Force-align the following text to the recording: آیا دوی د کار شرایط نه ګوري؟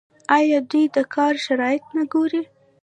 آیا 0.37 0.59
دوی 0.71 0.85
د 0.95 0.97
کار 1.15 1.33
شرایط 1.45 1.83
نه 1.95 2.03
ګوري؟ 2.13 2.41